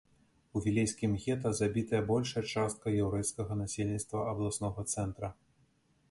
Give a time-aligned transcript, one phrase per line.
[0.59, 5.29] У вілейскім гета забітая большая частка яўрэйскага насельніцтва абласнога цэнтра.